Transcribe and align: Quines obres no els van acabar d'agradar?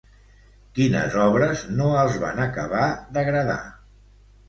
Quines 0.77 1.17
obres 1.27 1.63
no 1.81 1.91
els 2.01 2.19
van 2.25 2.43
acabar 2.49 2.91
d'agradar? 3.15 3.63